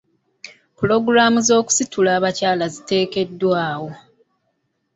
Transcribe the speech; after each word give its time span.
Pulogulaamu 0.77 1.39
z'okusitula 1.47 2.09
abakyala 2.17 2.65
ziteekeddwawo. 2.73 3.89